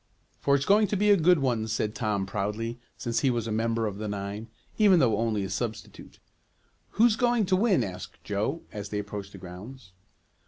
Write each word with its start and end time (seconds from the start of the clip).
"For 0.39 0.55
it's 0.55 0.65
going 0.65 0.87
to 0.87 0.97
be 0.97 1.11
a 1.11 1.15
good 1.15 1.37
one," 1.37 1.67
said 1.67 1.93
Tom 1.93 2.25
proudly, 2.25 2.79
since 2.97 3.19
he 3.19 3.29
was 3.29 3.45
a 3.45 3.51
member 3.51 3.85
of 3.85 3.99
the 3.99 4.07
nine, 4.07 4.47
even 4.79 4.97
though 4.97 5.17
only 5.19 5.43
a 5.43 5.49
substitute. 5.51 6.17
"Who's 6.93 7.15
going 7.15 7.45
to 7.45 7.55
win?" 7.55 7.83
asked 7.83 8.17
Joe, 8.23 8.63
as 8.71 8.89
they 8.89 8.97
approached 8.97 9.31
the 9.33 9.37
grounds. 9.37 9.91